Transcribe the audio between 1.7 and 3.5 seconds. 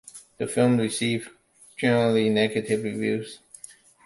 generally negative reviews.